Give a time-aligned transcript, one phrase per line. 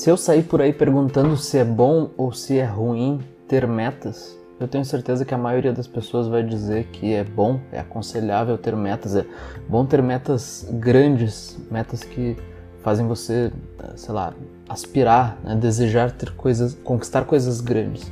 [0.00, 4.34] Se eu sair por aí perguntando se é bom ou se é ruim ter metas,
[4.58, 8.56] eu tenho certeza que a maioria das pessoas vai dizer que é bom, é aconselhável
[8.56, 9.26] ter metas, é
[9.68, 12.34] bom ter metas grandes, metas que
[12.82, 13.52] fazem você,
[13.94, 14.32] sei lá,
[14.70, 18.10] aspirar, né, desejar ter coisas, conquistar coisas grandes.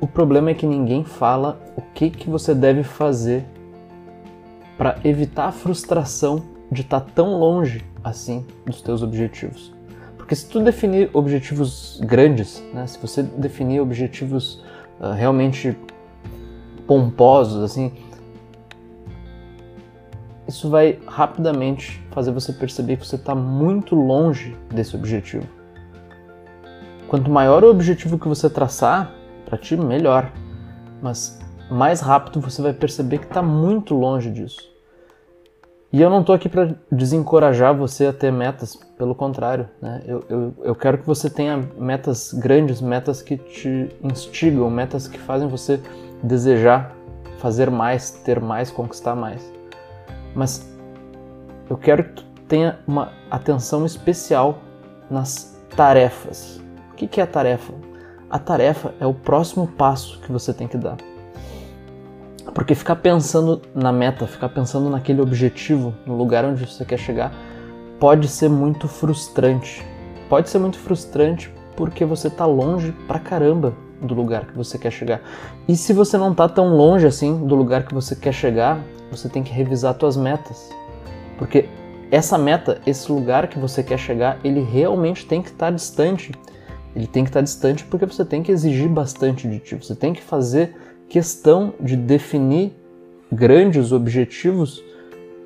[0.00, 3.46] O problema é que ninguém fala o que que você deve fazer
[4.76, 6.42] para evitar a frustração
[6.72, 9.78] de estar tá tão longe assim dos teus objetivos.
[10.30, 14.62] Porque se tu definir objetivos grandes, né, se você definir objetivos
[15.00, 15.76] uh, realmente
[16.86, 17.92] pomposos, assim,
[20.46, 25.48] isso vai rapidamente fazer você perceber que você está muito longe desse objetivo.
[27.08, 29.12] Quanto maior o objetivo que você traçar,
[29.44, 30.30] para ti, melhor.
[31.02, 34.69] Mas mais rápido você vai perceber que está muito longe disso.
[35.92, 40.02] E eu não estou aqui para desencorajar você a ter metas, pelo contrário, né?
[40.06, 45.18] Eu, eu, eu quero que você tenha metas grandes, metas que te instigam, metas que
[45.18, 45.80] fazem você
[46.22, 46.94] desejar
[47.40, 49.52] fazer mais, ter mais, conquistar mais.
[50.34, 50.70] Mas
[51.68, 54.58] eu quero que tu tenha uma atenção especial
[55.10, 56.60] nas tarefas.
[56.92, 57.72] O que é a tarefa?
[58.28, 60.96] A tarefa é o próximo passo que você tem que dar.
[62.60, 67.32] Porque ficar pensando na meta, ficar pensando naquele objetivo, no lugar onde você quer chegar,
[67.98, 69.82] pode ser muito frustrante.
[70.28, 73.72] Pode ser muito frustrante porque você está longe pra caramba
[74.02, 75.22] do lugar que você quer chegar.
[75.66, 79.26] E se você não está tão longe assim do lugar que você quer chegar, você
[79.26, 80.68] tem que revisar suas metas.
[81.38, 81.66] Porque
[82.10, 86.30] essa meta, esse lugar que você quer chegar, ele realmente tem que estar tá distante.
[86.94, 89.76] Ele tem que estar tá distante porque você tem que exigir bastante de ti.
[89.76, 90.76] Você tem que fazer
[91.10, 92.72] questão de definir
[93.30, 94.82] grandes objetivos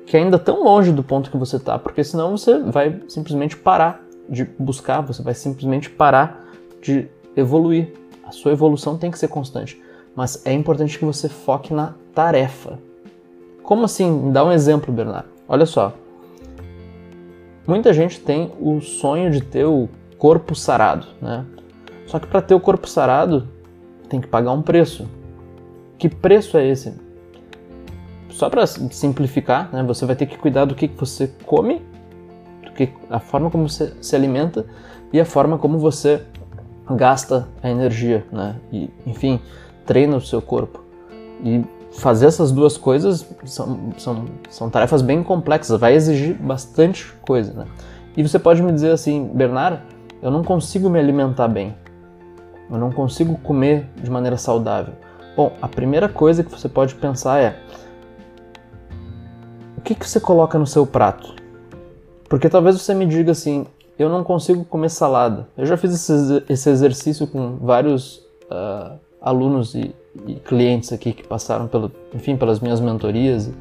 [0.05, 4.05] que ainda estão longe do ponto que você está, porque senão você vai simplesmente parar
[4.29, 6.45] de buscar, você vai simplesmente parar
[6.81, 7.91] de evoluir.
[8.23, 9.81] A sua evolução tem que ser constante,
[10.15, 12.79] mas é importante que você foque na tarefa.
[13.63, 14.09] Como assim?
[14.09, 15.29] Me dá um exemplo, Bernardo.
[15.47, 15.93] Olha só.
[17.67, 19.89] Muita gente tem o sonho de ter o
[20.19, 21.43] corpo sarado, né?
[22.05, 23.47] Só que para ter o corpo sarado
[24.07, 25.07] tem que pagar um preço.
[25.97, 26.93] Que preço é esse?
[28.29, 31.81] Só para simplificar, né, você vai ter que cuidar do que, você come,
[32.65, 34.65] do que, a forma como você se alimenta
[35.13, 36.21] e a forma como você
[36.89, 38.57] gasta a energia, né?
[38.71, 39.39] E, enfim,
[39.85, 40.83] treina o seu corpo.
[41.43, 41.63] E
[41.93, 47.65] fazer essas duas coisas são, são, são tarefas bem complexas, vai exigir bastante coisa, né?
[48.17, 49.79] E você pode me dizer assim, Bernardo,
[50.21, 51.75] eu não consigo me alimentar bem,
[52.69, 54.93] eu não consigo comer de maneira saudável.
[55.35, 57.59] Bom, a primeira coisa que você pode pensar é:
[59.77, 61.35] o que, que você coloca no seu prato?
[62.29, 63.65] Porque talvez você me diga assim:
[63.99, 65.47] eu não consigo comer salada.
[65.57, 66.09] Eu já fiz
[66.49, 69.93] esse, exercício com vários uh, alunos e,
[70.25, 73.53] e, clientes aqui que passaram pelo, enfim, pelas minhas mentorias e,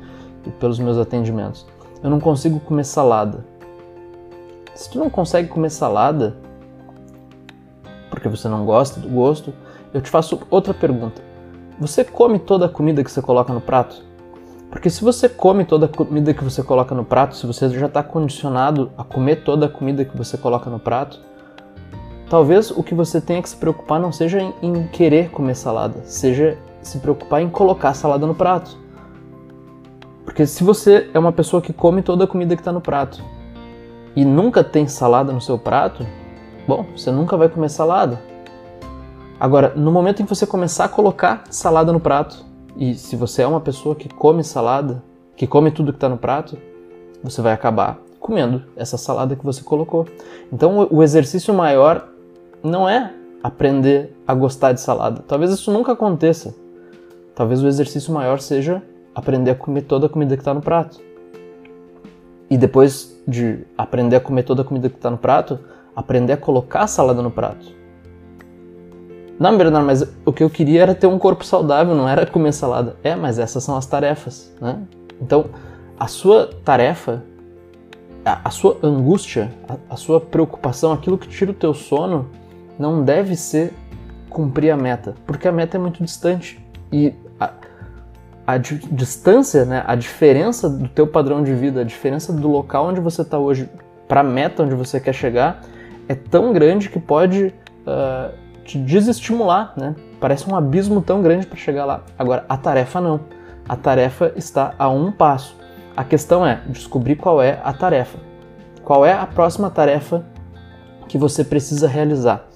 [0.46, 1.66] e pelos meus atendimentos.
[2.02, 3.44] Eu não consigo comer salada.
[4.74, 6.36] Se tu não consegue comer salada,
[8.10, 9.52] porque você não gosta do gosto,
[9.92, 11.23] eu te faço outra pergunta.
[11.78, 14.00] Você come toda a comida que você coloca no prato?
[14.70, 17.86] Porque se você come toda a comida que você coloca no prato, se você já
[17.86, 21.20] está condicionado a comer toda a comida que você coloca no prato,
[22.30, 26.56] talvez o que você tenha que se preocupar não seja em, querer comer salada, seja
[26.80, 28.76] se preocupar em colocar salada no prato.
[30.24, 33.22] Porque se você é uma pessoa que come toda a comida que está no prato
[34.14, 36.06] e nunca tem salada no seu prato,
[36.68, 38.33] bom, você nunca vai comer salada.
[39.38, 42.44] Agora, no momento em que você começar a colocar salada no prato,
[42.76, 45.02] e se você é uma pessoa que come salada,
[45.36, 46.56] que come tudo que está no prato,
[47.22, 50.06] você vai acabar comendo essa salada que você colocou.
[50.52, 52.08] Então, o exercício maior
[52.62, 53.12] não é
[53.42, 55.22] aprender a gostar de salada.
[55.28, 56.54] Talvez isso nunca aconteça.
[57.34, 58.82] Talvez o exercício maior seja
[59.14, 60.98] aprender a comer toda a comida que está no prato.
[62.48, 65.58] E depois de aprender a comer toda a comida que está no prato,
[65.94, 67.83] aprender a colocar a salada no prato.
[69.38, 72.52] Não, Bernardo, mas o que eu queria era ter um corpo saudável, não era comer
[72.52, 72.96] salada.
[73.02, 74.78] É, mas essas são as tarefas, né?
[75.20, 75.46] Então,
[75.98, 77.22] a sua tarefa,
[78.24, 82.30] a, a sua angústia, a, a, sua preocupação, aquilo que tira o teu sono,
[82.78, 83.72] não deve ser
[84.30, 86.64] cumprir a meta, porque a meta é muito distante.
[86.92, 87.50] E a,
[88.46, 93.00] a distância, né, a diferença do teu padrão de vida, a diferença do local onde
[93.00, 93.68] você está hoje
[94.06, 95.62] para a meta onde você quer chegar,
[96.08, 97.52] é tão grande que pode...
[97.84, 99.94] Uh, te desestimular, né?
[100.20, 102.02] Parece um abismo tão grande para chegar lá.
[102.18, 103.20] Agora, a tarefa não.
[103.68, 105.56] A tarefa está a um passo.
[105.96, 108.18] A questão é descobrir qual é a tarefa.
[108.82, 110.24] Qual é a próxima tarefa
[111.08, 112.46] que você precisa realizar.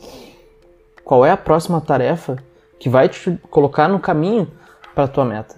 [1.04, 2.36] Qual é a próxima tarefa
[2.78, 4.50] que vai te colocar no caminho
[4.94, 5.56] para a tua meta?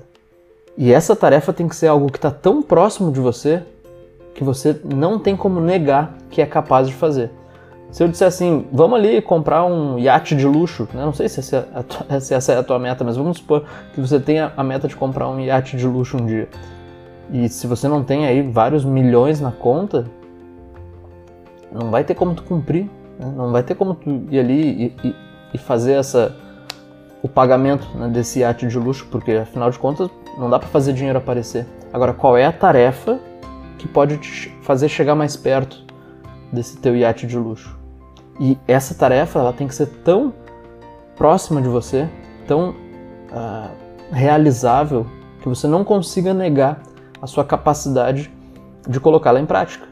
[0.76, 3.62] E essa tarefa tem que ser algo que está tão próximo de você
[4.34, 7.30] que você não tem como negar que é capaz de fazer.
[7.90, 11.04] Se eu disser assim, vamos ali comprar um iate de luxo, né?
[11.04, 13.64] não sei se essa, é tua, se essa, é a tua meta, mas vamos supor
[13.92, 16.48] que você tenha a meta de comprar um iate de luxo um dia.
[17.32, 20.06] E se você não tem aí vários milhões na conta,
[21.72, 22.84] não vai ter como tu cumprir,
[23.18, 23.32] né?
[23.36, 25.16] não vai ter como tu ir ali e, e,
[25.54, 26.36] e fazer essa
[27.22, 30.08] o pagamento né, desse iate de luxo, porque afinal de contas
[30.38, 31.66] não dá para fazer dinheiro aparecer.
[31.92, 33.18] Agora, qual é a tarefa
[33.76, 35.89] que pode te fazer chegar mais perto
[36.52, 37.78] desse teu iate de luxo?
[38.40, 40.32] E essa tarefa ela tem que ser tão
[41.16, 42.08] próxima de você,
[42.46, 43.70] tão uh,
[44.10, 45.06] realizável,
[45.42, 46.82] que você não consiga negar
[47.20, 48.30] a sua capacidade
[48.88, 49.86] de colocá-la em prática.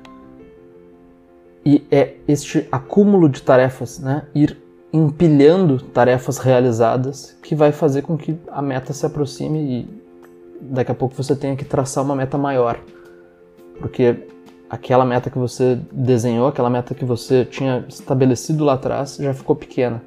[1.65, 4.57] E é este acúmulo de tarefas, né, ir
[4.91, 10.03] empilhando tarefas realizadas, que vai fazer com que a meta se aproxime e
[10.61, 12.81] daqui a pouco você tenha que traçar uma meta maior.
[13.79, 14.27] Porque
[14.69, 19.57] aquela meta que você desenhou, aquela meta que você tinha estabelecido lá atrás, já ficou
[19.57, 20.03] pequena.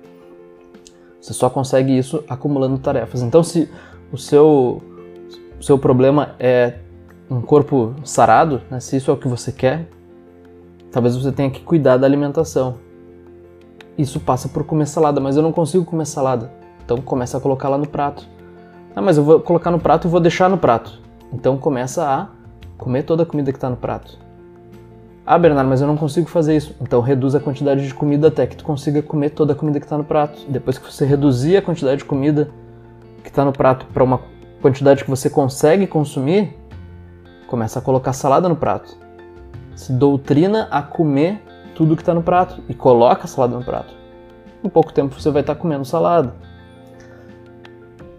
[1.19, 3.21] Você só consegue isso acumulando tarefas.
[3.21, 3.69] Então, se
[4.11, 4.81] o seu,
[5.59, 6.79] o seu problema é
[7.29, 9.87] um corpo sarado, né, se isso é o que você quer,
[10.91, 12.75] talvez você tenha que cuidar da alimentação.
[13.97, 16.51] Isso passa por comer salada, mas eu não consigo comer salada.
[16.83, 18.27] Então começa a colocar lá no prato.
[18.95, 20.99] Ah, mas eu vou colocar no prato e vou deixar no prato.
[21.31, 22.27] Então começa a
[22.77, 24.17] comer toda a comida que está no prato.
[25.33, 26.75] Ah, Bernardo, mas eu não consigo fazer isso.
[26.81, 29.85] Então reduz a quantidade de comida até que tu consiga comer toda a comida que
[29.85, 30.41] está no prato.
[30.49, 32.51] Depois que você reduzir a quantidade de comida
[33.23, 34.19] que está no prato para uma
[34.61, 36.59] quantidade que você consegue consumir,
[37.47, 38.93] começa a colocar salada no prato.
[39.73, 41.41] Se doutrina a comer
[41.75, 43.93] tudo que está no prato e coloca a salada no prato.
[44.61, 46.35] Em pouco tempo você vai estar tá comendo salada.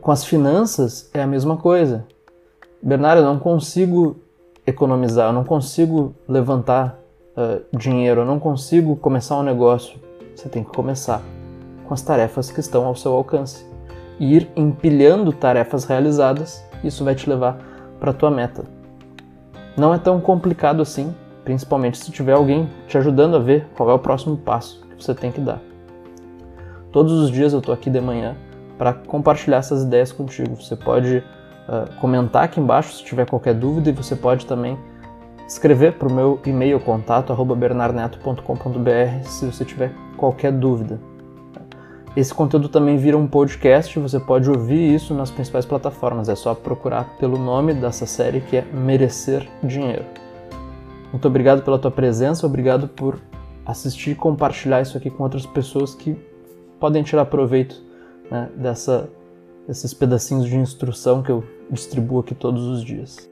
[0.01, 2.07] Com as finanças é a mesma coisa.
[2.83, 4.17] Bernardo, eu não consigo
[4.67, 7.02] economizar, eu não consigo levantar
[7.37, 9.99] uh, dinheiro, eu não consigo começar um negócio.
[10.35, 11.23] Você tem que começar
[11.85, 13.67] com as tarefas que estão ao seu alcance.
[14.19, 17.59] E ir empilhando tarefas realizadas, isso vai te levar
[17.99, 18.65] para a tua meta.
[19.77, 21.15] Não é tão complicado assim,
[21.45, 25.15] principalmente se tiver alguém te ajudando a ver qual é o próximo passo que você
[25.15, 25.61] tem que dar.
[26.93, 28.37] Todos os dias eu estou aqui de manhã
[28.77, 30.57] para compartilhar essas ideias contigo.
[30.57, 34.79] Você pode uh, comentar aqui embaixo se tiver qualquer dúvida e você pode também
[35.53, 40.99] escrever para o meu e-mail contato bernarneto.com.br se você tiver qualquer dúvida.
[42.17, 46.55] Esse conteúdo também vira um podcast, você pode ouvir isso nas principais plataformas, é só
[46.55, 50.05] procurar pelo nome dessa série que é Merecer Dinheiro.
[51.11, 53.19] Muito obrigado pela tua presença, obrigado por
[53.65, 56.17] assistir e compartilhar isso aqui com outras pessoas que
[56.81, 57.83] podem tirar proveito
[58.31, 59.09] né, dessa
[59.69, 63.32] esses pedacinhos de instrução que eu distribuo aqui todos os dias.